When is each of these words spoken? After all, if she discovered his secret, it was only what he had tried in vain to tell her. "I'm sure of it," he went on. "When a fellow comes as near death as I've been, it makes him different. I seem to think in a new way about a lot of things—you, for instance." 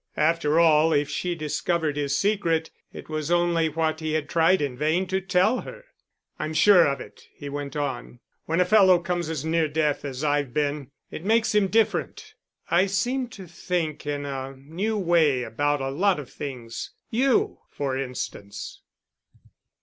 After 0.17 0.59
all, 0.59 0.93
if 0.93 1.11
she 1.11 1.35
discovered 1.35 1.95
his 1.95 2.17
secret, 2.17 2.71
it 2.91 3.07
was 3.07 3.29
only 3.29 3.69
what 3.69 3.99
he 3.99 4.13
had 4.13 4.27
tried 4.29 4.59
in 4.59 4.75
vain 4.75 5.05
to 5.05 5.21
tell 5.21 5.61
her. 5.61 5.85
"I'm 6.39 6.55
sure 6.55 6.87
of 6.87 6.99
it," 6.99 7.21
he 7.35 7.49
went 7.49 7.75
on. 7.75 8.19
"When 8.45 8.59
a 8.59 8.65
fellow 8.65 8.97
comes 8.97 9.29
as 9.29 9.45
near 9.45 9.67
death 9.67 10.03
as 10.03 10.23
I've 10.23 10.55
been, 10.55 10.89
it 11.11 11.23
makes 11.23 11.53
him 11.53 11.67
different. 11.67 12.33
I 12.71 12.87
seem 12.87 13.27
to 13.27 13.45
think 13.45 14.07
in 14.07 14.25
a 14.25 14.55
new 14.57 14.97
way 14.97 15.43
about 15.43 15.81
a 15.81 15.89
lot 15.91 16.19
of 16.19 16.31
things—you, 16.31 17.59
for 17.69 17.95
instance." 17.95 18.81